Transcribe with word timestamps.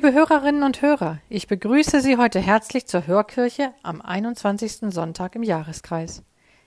Liebe 0.00 0.12
Hörerinnen 0.12 0.62
und 0.62 0.80
Hörer, 0.80 1.18
ich 1.28 1.48
begrüße 1.48 2.00
Sie 2.00 2.16
heute 2.18 2.38
herzlich 2.38 2.86
zur 2.86 3.08
Hörkirche 3.08 3.72
am 3.82 4.00
21. 4.00 4.92
Sonntag 4.94 5.34
im 5.34 5.42
Jahreskreis. 5.42 6.22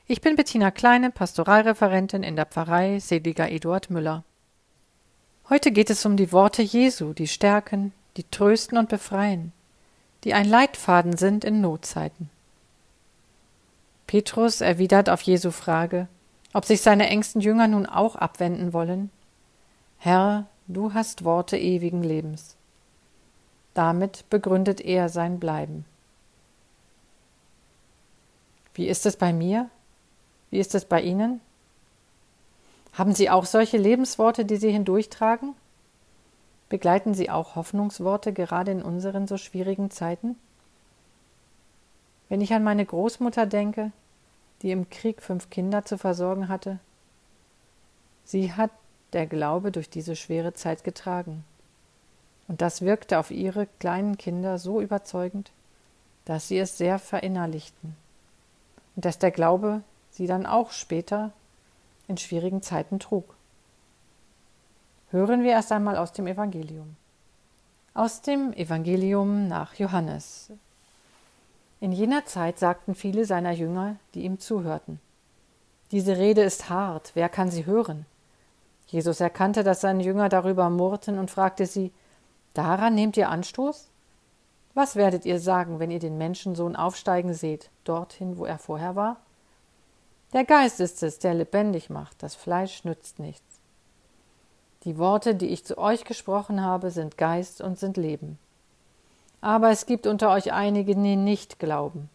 Ich 0.05 0.19
bin 0.19 0.35
Bettina 0.35 0.69
Kleine, 0.69 1.11
Pastoralreferentin 1.11 2.23
in 2.23 2.35
der 2.35 2.45
Pfarrei 2.45 2.99
Seliger 2.99 3.49
Eduard 3.49 3.89
Müller. 3.89 4.25
Heute 5.47 5.71
geht 5.71 5.89
es 5.89 6.05
um 6.05 6.17
die 6.17 6.33
Worte 6.33 6.61
Jesu, 6.61 7.13
die 7.13 7.29
stärken, 7.29 7.93
die 8.17 8.25
trösten 8.29 8.77
und 8.77 8.89
befreien, 8.89 9.53
die 10.25 10.33
ein 10.33 10.49
Leitfaden 10.49 11.15
sind 11.15 11.45
in 11.45 11.61
Notzeiten. 11.61 12.29
Petrus 14.07 14.59
erwidert 14.59 15.09
auf 15.09 15.21
Jesu 15.21 15.51
Frage, 15.51 16.09
ob 16.51 16.65
sich 16.65 16.81
seine 16.81 17.07
engsten 17.07 17.39
Jünger 17.39 17.69
nun 17.69 17.85
auch 17.85 18.17
abwenden 18.17 18.73
wollen. 18.73 19.09
Herr, 19.99 20.47
du 20.67 20.93
hast 20.93 21.23
Worte 21.23 21.57
ewigen 21.57 22.03
Lebens. 22.03 22.57
Damit 23.73 24.29
begründet 24.29 24.81
er 24.81 25.09
sein 25.09 25.39
Bleiben. 25.39 25.85
Wie 28.73 28.87
ist 28.87 29.05
es 29.05 29.17
bei 29.17 29.33
mir? 29.33 29.69
Wie 30.49 30.59
ist 30.59 30.75
es 30.75 30.85
bei 30.85 31.01
Ihnen? 31.01 31.41
Haben 32.93 33.13
Sie 33.13 33.29
auch 33.29 33.45
solche 33.45 33.77
Lebensworte, 33.77 34.43
die 34.45 34.57
Sie 34.57 34.71
hindurchtragen? 34.71 35.55
Begleiten 36.69 37.13
Sie 37.13 37.29
auch 37.29 37.55
Hoffnungsworte 37.55 38.33
gerade 38.33 38.71
in 38.71 38.81
unseren 38.81 39.27
so 39.27 39.37
schwierigen 39.37 39.91
Zeiten? 39.91 40.37
Wenn 42.29 42.41
ich 42.41 42.53
an 42.53 42.63
meine 42.63 42.85
Großmutter 42.85 43.45
denke, 43.45 43.91
die 44.61 44.71
im 44.71 44.89
Krieg 44.89 45.21
fünf 45.21 45.49
Kinder 45.49 45.83
zu 45.83 45.97
versorgen 45.97 46.47
hatte, 46.47 46.79
sie 48.23 48.53
hat 48.53 48.71
der 49.11 49.27
Glaube 49.27 49.71
durch 49.71 49.89
diese 49.89 50.15
schwere 50.15 50.53
Zeit 50.53 50.83
getragen. 50.83 51.43
Und 52.51 52.59
das 52.59 52.81
wirkte 52.81 53.17
auf 53.17 53.31
ihre 53.31 53.65
kleinen 53.79 54.17
Kinder 54.17 54.59
so 54.59 54.81
überzeugend, 54.81 55.51
dass 56.25 56.49
sie 56.49 56.57
es 56.57 56.77
sehr 56.77 56.99
verinnerlichten 56.99 57.95
und 58.97 59.05
dass 59.05 59.17
der 59.17 59.31
Glaube 59.31 59.83
sie 60.09 60.27
dann 60.27 60.45
auch 60.45 60.71
später 60.71 61.31
in 62.09 62.17
schwierigen 62.17 62.61
Zeiten 62.61 62.99
trug. 62.99 63.23
Hören 65.11 65.43
wir 65.43 65.51
erst 65.51 65.71
einmal 65.71 65.95
aus 65.95 66.11
dem 66.11 66.27
Evangelium. 66.27 66.97
Aus 67.93 68.21
dem 68.21 68.51
Evangelium 68.51 69.47
nach 69.47 69.75
Johannes. 69.75 70.51
In 71.79 71.93
jener 71.93 72.25
Zeit 72.25 72.59
sagten 72.59 72.95
viele 72.95 73.23
seiner 73.23 73.53
Jünger, 73.53 73.95
die 74.13 74.25
ihm 74.25 74.39
zuhörten, 74.39 74.99
Diese 75.91 76.17
Rede 76.17 76.41
ist 76.41 76.69
hart, 76.69 77.11
wer 77.13 77.29
kann 77.29 77.49
sie 77.49 77.65
hören? 77.65 78.05
Jesus 78.87 79.21
erkannte, 79.21 79.63
dass 79.63 79.79
seine 79.79 80.03
Jünger 80.03 80.27
darüber 80.27 80.69
murrten 80.69 81.17
und 81.17 81.31
fragte 81.31 81.65
sie, 81.65 81.93
Daran 82.53 82.95
nehmt 82.95 83.17
ihr 83.17 83.29
Anstoß? 83.29 83.87
Was 84.73 84.95
werdet 84.95 85.25
ihr 85.25 85.39
sagen, 85.39 85.79
wenn 85.79 85.91
ihr 85.91 85.99
den 85.99 86.17
Menschensohn 86.17 86.75
aufsteigen 86.75 87.33
seht, 87.33 87.69
dorthin, 87.83 88.37
wo 88.37 88.45
er 88.45 88.57
vorher 88.57 88.95
war? 88.95 89.17
Der 90.33 90.45
Geist 90.45 90.79
ist 90.79 91.03
es, 91.03 91.19
der 91.19 91.33
lebendig 91.33 91.89
macht, 91.89 92.23
das 92.23 92.35
Fleisch 92.35 92.85
nützt 92.85 93.19
nichts. 93.19 93.43
Die 94.83 94.97
Worte, 94.97 95.35
die 95.35 95.47
ich 95.47 95.65
zu 95.65 95.77
euch 95.77 96.05
gesprochen 96.05 96.61
habe, 96.63 96.89
sind 96.89 97.17
Geist 97.17 97.61
und 97.61 97.77
sind 97.77 97.97
Leben. 97.97 98.39
Aber 99.41 99.69
es 99.71 99.85
gibt 99.85 100.07
unter 100.07 100.31
euch 100.31 100.53
einige, 100.53 100.95
die 100.95 101.15
nicht 101.15 101.59
glauben. 101.59 102.09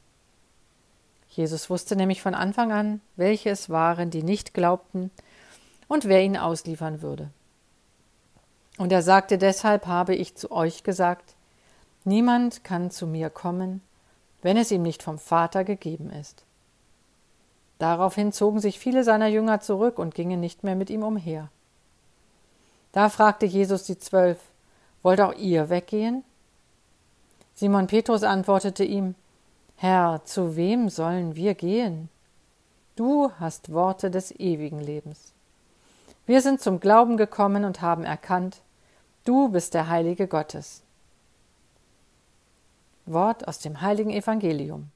Jesus 1.28 1.68
wusste 1.68 1.96
nämlich 1.96 2.22
von 2.22 2.34
Anfang 2.34 2.72
an, 2.72 3.00
welche 3.16 3.50
es 3.50 3.68
waren, 3.68 4.10
die 4.10 4.22
nicht 4.22 4.54
glaubten 4.54 5.10
und 5.86 6.06
wer 6.06 6.22
ihn 6.22 6.36
ausliefern 6.36 7.02
würde. 7.02 7.30
Und 8.78 8.92
er 8.92 9.02
sagte, 9.02 9.38
deshalb 9.38 9.86
habe 9.86 10.14
ich 10.14 10.34
zu 10.34 10.50
euch 10.50 10.82
gesagt, 10.82 11.34
niemand 12.04 12.64
kann 12.64 12.90
zu 12.90 13.06
mir 13.06 13.30
kommen, 13.30 13.80
wenn 14.42 14.56
es 14.56 14.70
ihm 14.70 14.82
nicht 14.82 15.02
vom 15.02 15.18
Vater 15.18 15.64
gegeben 15.64 16.10
ist. 16.10 16.44
Daraufhin 17.78 18.32
zogen 18.32 18.60
sich 18.60 18.78
viele 18.78 19.04
seiner 19.04 19.28
Jünger 19.28 19.60
zurück 19.60 19.98
und 19.98 20.14
gingen 20.14 20.40
nicht 20.40 20.64
mehr 20.64 20.76
mit 20.76 20.90
ihm 20.90 21.02
umher. 21.02 21.48
Da 22.92 23.08
fragte 23.08 23.46
Jesus 23.46 23.84
die 23.84 23.98
Zwölf, 23.98 24.38
Wollt 25.02 25.20
auch 25.20 25.34
ihr 25.34 25.68
weggehen? 25.68 26.24
Simon 27.54 27.86
Petrus 27.86 28.24
antwortete 28.24 28.82
ihm, 28.82 29.14
Herr, 29.76 30.22
zu 30.24 30.56
wem 30.56 30.88
sollen 30.88 31.36
wir 31.36 31.54
gehen? 31.54 32.08
Du 32.96 33.30
hast 33.38 33.72
Worte 33.72 34.10
des 34.10 34.32
ewigen 34.32 34.80
Lebens. 34.80 35.32
Wir 36.26 36.40
sind 36.40 36.60
zum 36.60 36.80
Glauben 36.80 37.16
gekommen 37.16 37.64
und 37.64 37.82
haben 37.82 38.04
erkannt, 38.04 38.62
Du 39.26 39.48
bist 39.48 39.74
der 39.74 39.88
Heilige 39.88 40.28
Gottes. 40.28 40.84
Wort 43.06 43.48
aus 43.48 43.58
dem 43.58 43.80
heiligen 43.80 44.10
Evangelium. 44.10 44.92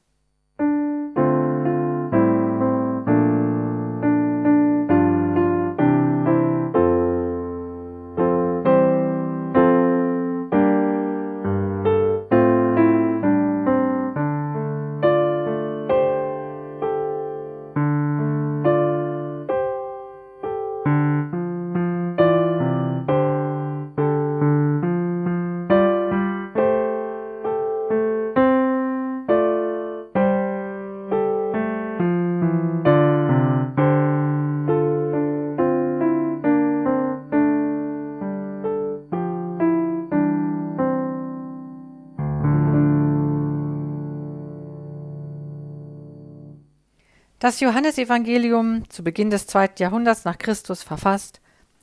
Das 47.41 47.59
Johannesevangelium, 47.61 48.91
zu 48.91 49.03
Beginn 49.03 49.31
des 49.31 49.47
zweiten 49.47 49.83
Jahrhunderts 49.83 50.27
nach 50.27 50.37
Christus 50.37 50.83
verfasst, 50.83 51.41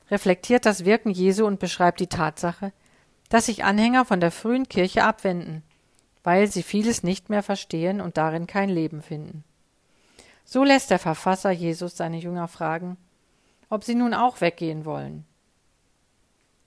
reflektiert 0.08 0.64
das 0.64 0.84
Wirken 0.84 1.10
Jesu 1.10 1.46
und 1.46 1.58
beschreibt 1.58 1.98
die 1.98 2.06
Tatsache, 2.06 2.72
dass 3.28 3.46
sich 3.46 3.64
Anhänger 3.64 4.04
von 4.04 4.20
der 4.20 4.30
frühen 4.30 4.68
Kirche 4.68 5.02
abwenden, 5.02 5.64
weil 6.22 6.46
sie 6.46 6.62
vieles 6.62 7.02
nicht 7.02 7.28
mehr 7.28 7.42
verstehen 7.42 8.00
und 8.00 8.16
darin 8.16 8.46
kein 8.46 8.68
Leben 8.68 9.02
finden. 9.02 9.42
So 10.44 10.62
lässt 10.62 10.92
der 10.92 11.00
Verfasser 11.00 11.50
Jesus 11.50 11.96
seine 11.96 12.18
Jünger 12.18 12.46
fragen, 12.46 12.96
ob 13.68 13.82
sie 13.82 13.96
nun 13.96 14.14
auch 14.14 14.40
weggehen 14.40 14.84
wollen. 14.84 15.26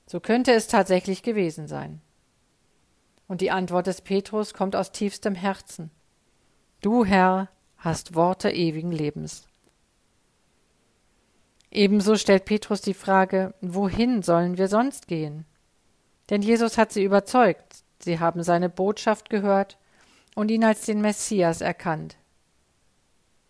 So 0.06 0.20
könnte 0.20 0.52
es 0.52 0.68
tatsächlich 0.68 1.24
gewesen 1.24 1.66
sein. 1.66 2.02
Und 3.30 3.40
die 3.40 3.52
Antwort 3.52 3.88
des 3.88 4.02
Petrus 4.02 4.54
kommt 4.54 4.76
aus 4.76 4.92
tiefstem 4.92 5.34
Herzen. 5.34 5.92
Du, 6.82 7.06
Herr, 7.06 7.48
hast 7.82 8.16
Worte 8.16 8.52
ewigen 8.52 8.92
Lebens. 8.92 9.48
Ebenso 11.72 12.16
stellt 12.16 12.46
Petrus 12.46 12.82
die 12.82 12.94
Frage, 12.94 13.54
wohin 13.62 14.22
sollen 14.22 14.58
wir 14.58 14.68
sonst 14.68 15.08
gehen? 15.08 15.46
Denn 16.30 16.42
Jesus 16.42 16.78
hat 16.78 16.92
sie 16.92 17.04
überzeugt, 17.04 17.84
sie 18.00 18.20
haben 18.20 18.44
seine 18.44 18.70
Botschaft 18.70 19.30
gehört 19.30 19.78
und 20.36 20.52
ihn 20.52 20.64
als 20.64 20.86
den 20.86 21.02
Messias 21.02 21.62
erkannt. 21.62 22.18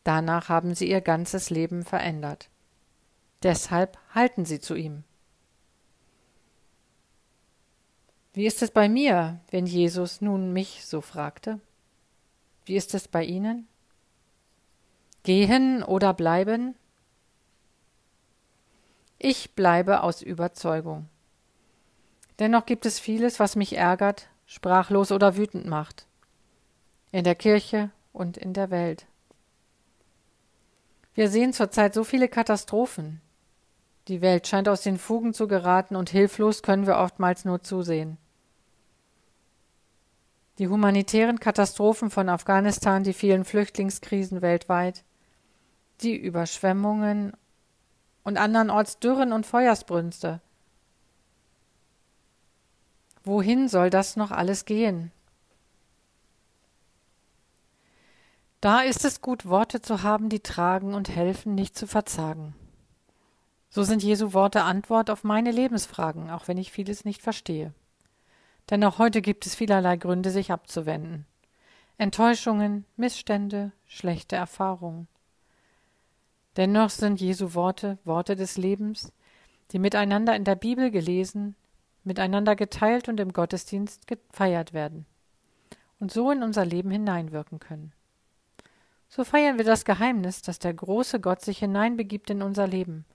Danach 0.04 0.50
haben 0.50 0.76
sie 0.76 0.90
ihr 0.90 1.02
ganzes 1.02 1.50
Leben 1.50 1.84
verändert. 1.84 2.50
Deshalb 3.44 3.98
halten 4.16 4.46
sie 4.46 4.60
zu 4.60 4.76
ihm. 4.76 5.04
Wie 8.34 8.46
ist 8.46 8.62
es 8.62 8.72
bei 8.72 8.88
mir, 8.88 9.42
wenn 9.50 9.66
Jesus 9.66 10.22
nun 10.22 10.54
mich 10.54 10.86
so 10.86 11.02
fragte? 11.02 11.60
Wie 12.66 12.78
ist 12.78 12.94
es 12.94 13.10
bei 13.10 13.26
Ihnen? 13.26 13.68
Gehen 15.24 15.84
oder 15.84 16.16
bleiben? 16.16 16.74
Ich 19.20 19.54
bleibe 19.54 20.02
aus 20.02 20.24
Überzeugung. 20.24 21.08
Dennoch 22.40 22.66
gibt 22.66 22.88
es 22.88 23.00
vieles, 23.00 23.40
was 23.40 23.56
mich 23.56 23.78
ärgert, 23.78 24.30
sprachlos 24.48 25.12
oder 25.12 25.38
wütend 25.38 25.68
macht. 25.68 26.08
In 27.12 27.24
der 27.24 27.36
Kirche 27.36 27.92
und 28.14 28.36
in 28.36 28.54
der 28.54 28.72
Welt. 28.72 29.06
Wir 31.14 31.30
sehen 31.30 31.54
zurzeit 31.54 31.94
so 31.94 32.04
viele 32.04 32.28
Katastrophen. 32.28 33.22
Die 34.08 34.22
Welt 34.22 34.48
scheint 34.48 34.68
aus 34.68 34.82
den 34.82 34.98
Fugen 34.98 35.36
zu 35.36 35.48
geraten 35.48 35.96
und 35.96 36.10
hilflos 36.10 36.64
können 36.64 36.88
wir 36.88 36.98
oftmals 36.98 37.46
nur 37.46 37.62
zusehen. 37.62 38.18
Die 40.58 40.68
humanitären 40.68 41.40
Katastrophen 41.40 42.10
von 42.10 42.28
Afghanistan, 42.28 43.04
die 43.04 43.14
vielen 43.14 43.46
Flüchtlingskrisen 43.46 44.42
weltweit, 44.42 45.04
die 46.04 46.16
Überschwemmungen 46.16 47.34
und 48.24 48.38
andernorts 48.38 49.00
Dürren 49.00 49.34
und 49.34 49.46
Feuersbrünste. 49.46 50.42
Wohin 53.24 53.68
soll 53.68 53.90
das 53.90 54.16
noch 54.16 54.32
alles 54.32 54.66
gehen? 54.66 55.12
Da 58.62 58.82
ist 58.82 59.06
es 59.06 59.22
gut, 59.22 59.48
Worte 59.48 59.82
zu 59.82 60.04
haben, 60.04 60.30
die 60.30 60.40
tragen 60.40 60.94
und 60.94 61.10
helfen, 61.10 61.56
nicht 61.56 61.76
zu 61.76 61.88
verzagen. 61.88 62.54
So 63.70 63.84
sind 63.84 64.04
Jesu 64.04 64.34
Worte 64.34 64.64
Antwort 64.64 65.10
auf 65.10 65.24
meine 65.24 65.52
Lebensfragen, 65.52 66.30
auch 66.30 66.48
wenn 66.48 66.58
ich 66.58 66.72
vieles 66.72 67.06
nicht 67.06 67.22
verstehe. 67.22 67.74
Denn 68.70 68.84
auch 68.84 69.00
heute 69.00 69.22
gibt 69.22 69.46
es 69.46 69.56
vielerlei 69.56 69.98
Gründe, 69.98 70.30
sich 70.30 70.52
abzuwenden. 70.52 71.26
Enttäuschungen, 71.98 72.86
Missstände, 72.98 73.72
schlechte 73.88 74.36
Erfahrungen. 74.36 75.08
Dennoch 76.58 76.90
sind 76.90 77.22
Jesu 77.22 77.54
Worte 77.54 77.98
Worte 78.04 78.36
des 78.36 78.58
Lebens, 78.58 79.14
die 79.72 79.80
miteinander 79.80 80.36
in 80.36 80.44
der 80.44 80.56
Bibel 80.56 80.92
gelesen, 80.92 81.56
miteinander 82.04 82.56
geteilt 82.56 83.08
und 83.08 83.20
im 83.20 83.32
Gottesdienst 83.32 84.08
gefeiert 84.08 84.74
werden 84.74 85.06
und 86.02 86.12
so 86.12 86.32
in 86.32 86.44
unser 86.44 86.66
Leben 86.66 86.92
hineinwirken 86.92 87.60
können. 87.60 87.94
So 89.08 89.24
feiern 89.24 89.58
wir 89.58 89.66
das 89.66 89.86
Geheimnis, 89.86 90.42
dass 90.42 90.60
der 90.60 90.74
große 90.74 91.20
Gott 91.20 91.42
sich 91.42 91.60
hineinbegibt 91.60 92.30
in 92.30 92.42
unser 92.42 92.68
Leben, 92.68 93.06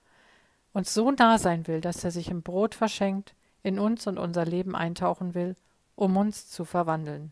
uns 0.73 0.93
so 0.93 1.11
nah 1.11 1.37
sein 1.37 1.67
will, 1.67 1.81
dass 1.81 2.03
er 2.03 2.11
sich 2.11 2.29
im 2.29 2.43
Brot 2.43 2.75
verschenkt, 2.75 3.35
in 3.61 3.77
uns 3.77 4.07
und 4.07 4.17
unser 4.17 4.45
Leben 4.45 4.75
eintauchen 4.75 5.33
will, 5.33 5.55
um 5.95 6.15
uns 6.15 6.49
zu 6.49 6.65
verwandeln. 6.65 7.31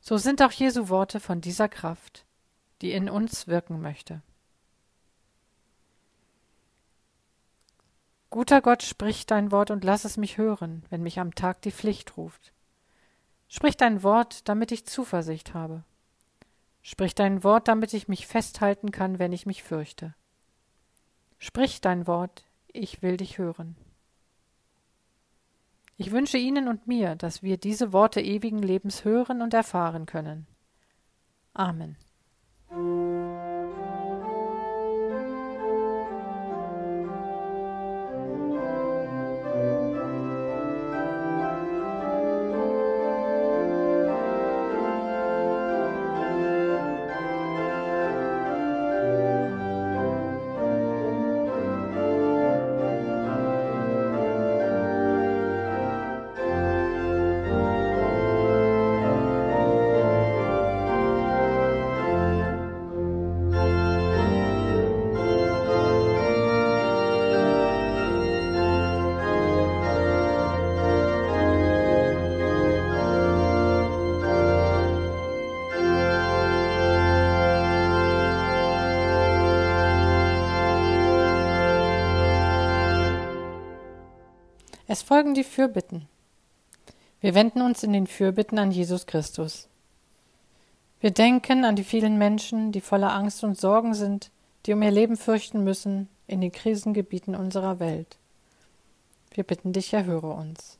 So 0.00 0.16
sind 0.18 0.40
auch 0.42 0.52
Jesu 0.52 0.88
Worte 0.88 1.20
von 1.20 1.40
dieser 1.40 1.68
Kraft, 1.68 2.24
die 2.80 2.92
in 2.92 3.10
uns 3.10 3.48
wirken 3.48 3.80
möchte. 3.80 4.22
Guter 8.30 8.60
Gott, 8.60 8.82
sprich 8.82 9.24
dein 9.24 9.50
Wort 9.52 9.70
und 9.70 9.84
lass 9.84 10.04
es 10.04 10.18
mich 10.18 10.36
hören, 10.36 10.84
wenn 10.90 11.02
mich 11.02 11.18
am 11.18 11.34
Tag 11.34 11.62
die 11.62 11.72
Pflicht 11.72 12.16
ruft. 12.18 12.52
Sprich 13.48 13.76
dein 13.76 14.02
Wort, 14.02 14.48
damit 14.48 14.70
ich 14.70 14.84
Zuversicht 14.84 15.54
habe. 15.54 15.82
Sprich 16.82 17.14
dein 17.14 17.42
Wort, 17.42 17.68
damit 17.68 17.94
ich 17.94 18.06
mich 18.06 18.26
festhalten 18.26 18.92
kann, 18.92 19.18
wenn 19.18 19.32
ich 19.32 19.46
mich 19.46 19.62
fürchte. 19.62 20.14
Sprich 21.38 21.80
dein 21.80 22.06
Wort, 22.06 22.44
ich 22.72 23.00
will 23.00 23.16
dich 23.16 23.38
hören. 23.38 23.76
Ich 25.96 26.12
wünsche 26.12 26.38
Ihnen 26.38 26.68
und 26.68 26.86
mir, 26.86 27.16
dass 27.16 27.42
wir 27.42 27.56
diese 27.56 27.92
Worte 27.92 28.20
ewigen 28.20 28.62
Lebens 28.62 29.04
hören 29.04 29.42
und 29.42 29.54
erfahren 29.54 30.06
können. 30.06 30.46
Amen. 31.54 31.96
Es 84.90 85.02
folgen 85.02 85.34
die 85.34 85.44
Fürbitten. 85.44 86.08
Wir 87.20 87.34
wenden 87.34 87.60
uns 87.60 87.82
in 87.82 87.92
den 87.92 88.06
Fürbitten 88.06 88.58
an 88.58 88.70
Jesus 88.70 89.04
Christus. 89.04 89.68
Wir 91.00 91.10
denken 91.10 91.66
an 91.66 91.76
die 91.76 91.84
vielen 91.84 92.16
Menschen, 92.16 92.72
die 92.72 92.80
voller 92.80 93.12
Angst 93.12 93.44
und 93.44 93.60
Sorgen 93.60 93.92
sind, 93.92 94.30
die 94.64 94.72
um 94.72 94.80
ihr 94.80 94.90
Leben 94.90 95.18
fürchten 95.18 95.62
müssen 95.62 96.08
in 96.26 96.40
den 96.40 96.52
Krisengebieten 96.52 97.34
unserer 97.34 97.80
Welt. 97.80 98.16
Wir 99.32 99.44
bitten 99.44 99.74
dich, 99.74 99.92
erhöre 99.92 100.32
uns. 100.32 100.78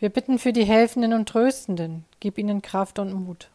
Wir 0.00 0.08
bitten 0.08 0.40
für 0.40 0.52
die 0.52 0.64
Helfenden 0.64 1.12
und 1.12 1.28
Tröstenden, 1.28 2.04
gib 2.18 2.38
ihnen 2.38 2.60
Kraft 2.60 2.98
und 2.98 3.12
Mut. 3.12 3.50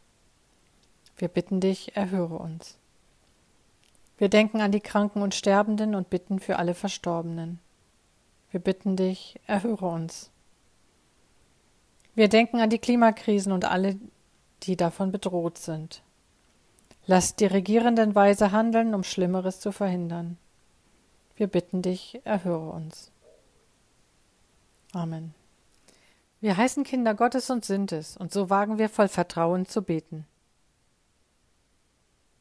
Wir 1.18 1.28
bitten 1.28 1.60
dich, 1.60 1.98
erhöre 1.98 2.38
uns. 2.38 2.78
Wir 4.18 4.30
denken 4.30 4.62
an 4.62 4.72
die 4.72 4.80
Kranken 4.80 5.22
und 5.22 5.36
Sterbenden 5.36 5.94
und 5.94 6.10
bitten 6.10 6.40
für 6.40 6.58
alle 6.58 6.74
Verstorbenen. 6.74 7.60
Wir 8.52 8.60
bitten 8.60 8.98
dich, 8.98 9.40
erhöre 9.48 9.88
uns. 9.88 10.30
Wir 12.14 12.28
denken 12.28 12.60
an 12.60 12.70
die 12.70 12.80
Klimakrisen 12.80 13.54
und 13.54 13.66
alle, 13.66 13.98
die 14.64 14.76
davon 14.76 15.12
bedroht 15.12 15.58
sind. 15.58 16.04
Lass 17.06 17.36
die 17.36 17.46
Regierenden 17.46 18.14
weise 18.14 18.52
handeln, 18.52 18.94
um 18.94 19.04
Schlimmeres 19.04 19.60
zu 19.60 19.72
verhindern. 19.72 20.38
Wir 21.36 21.48
bitten 21.48 21.82
dich, 21.82 22.22
erhöre 22.26 22.70
uns. 22.70 23.12
Amen. 24.94 25.34
Wir 26.42 26.58
heißen 26.58 26.84
Kinder 26.84 27.14
Gottes 27.14 27.50
und 27.50 27.64
sind 27.64 27.92
es, 27.92 28.18
und 28.18 28.34
so 28.34 28.50
wagen 28.50 28.78
wir 28.78 28.90
voll 28.90 29.08
Vertrauen 29.08 29.66
zu 29.66 29.82
beten. 29.82 30.28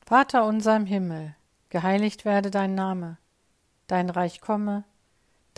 Vater 0.05 0.45
unser 0.45 0.75
im 0.75 0.87
Himmel, 0.87 1.37
geheiligt 1.69 2.25
werde 2.25 2.51
dein 2.51 2.75
Name, 2.75 3.19
dein 3.87 4.11
Reich 4.11 4.41
komme, 4.41 4.85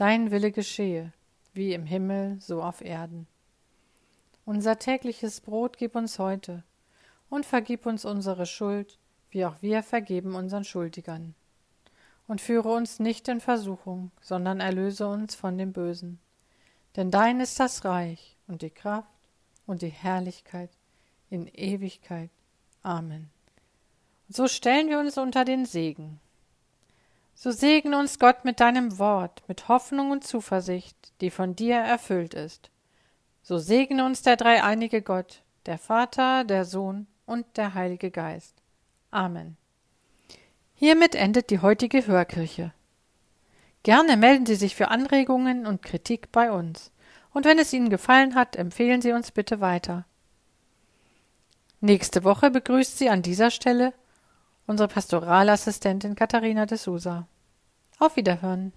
Dein 0.03 0.33
Wille 0.33 0.51
geschehe, 0.51 1.13
wie 1.55 1.75
im 1.75 1.87
Himmel, 1.87 2.37
so 2.41 2.61
auf 2.61 2.81
Erden. 2.81 3.29
Unser 4.45 4.81
tägliches 4.81 5.41
Brot 5.41 5.79
gib 5.79 5.95
uns 5.95 6.19
heute 6.19 6.65
und 7.31 7.47
vergib 7.47 7.87
uns 7.87 8.05
unsere 8.05 8.45
Schuld, 8.47 8.99
wie 9.31 9.47
auch 9.47 9.55
wir 9.61 9.85
vergeben 9.85 10.35
unseren 10.35 10.65
Schuldigern. 10.65 11.37
Und 12.27 12.41
führe 12.41 12.71
uns 12.71 12.99
nicht 12.99 13.29
in 13.29 13.39
Versuchung, 13.41 14.11
sondern 14.21 14.59
erlöse 14.59 15.07
uns 15.07 15.37
von 15.37 15.57
dem 15.57 15.73
Bösen. 15.73 16.19
Denn 16.97 17.13
dein 17.13 17.39
ist 17.39 17.61
das 17.61 17.85
Reich 17.85 18.37
und 18.49 18.63
die 18.63 18.71
Kraft 18.71 19.07
und 19.67 19.83
die 19.83 19.87
Herrlichkeit 19.87 20.71
in 21.31 21.47
Ewigkeit. 21.47 22.31
Amen. 22.83 23.31
Und 24.27 24.35
so 24.35 24.49
stellen 24.49 24.89
wir 24.89 24.99
uns 24.99 25.17
unter 25.17 25.45
den 25.45 25.65
Segen. 25.65 26.19
So 27.35 27.51
segne 27.51 27.99
uns 27.99 28.19
Gott 28.19 28.45
mit 28.45 28.61
deinem 28.61 28.99
Wort, 28.99 29.43
mit 29.49 29.69
Hoffnung 29.69 30.11
und 30.11 30.25
Zuversicht, 30.25 30.97
die 31.21 31.31
von 31.31 31.57
dir 31.57 31.77
erfüllt 31.77 32.35
ist. 32.35 32.71
So 33.43 33.59
segne 33.59 34.05
uns 34.05 34.23
der 34.23 34.37
dreieinige 34.37 35.03
Gott, 35.03 35.43
der 35.67 35.79
Vater, 35.79 36.45
der 36.45 36.65
Sohn 36.65 37.07
und 37.27 37.47
der 37.57 37.75
Heilige 37.75 38.11
Geist. 38.11 38.55
Amen. 39.11 39.57
Hiermit 40.75 41.15
endet 41.15 41.51
die 41.51 41.61
heutige 41.61 42.07
Hörkirche. 42.07 42.73
Gerne 43.83 44.17
melden 44.17 44.47
Sie 44.47 44.55
sich 44.55 44.77
für 44.77 44.89
Anregungen 44.89 45.67
und 45.67 45.83
Kritik 45.83 46.31
bei 46.31 46.53
uns. 46.53 46.93
Und 47.33 47.45
wenn 47.45 47.59
es 47.59 47.73
Ihnen 47.73 47.91
gefallen 47.91 48.35
hat, 48.35 48.57
empfehlen 48.57 49.03
Sie 49.03 49.13
uns 49.13 49.33
bitte 49.33 49.61
weiter. 49.61 50.05
Nächste 51.81 52.23
Woche 52.23 52.51
begrüßt 52.51 52.99
Sie 52.99 53.09
an 53.09 53.23
dieser 53.23 53.51
Stelle 53.51 53.93
unsere 54.67 54.89
Pastoralassistentin 54.89 56.15
Katharina 56.15 56.67
de 56.67 56.79
Sousa. 56.79 57.27
Auf 57.99 58.17
Wiederhören. 58.17 58.73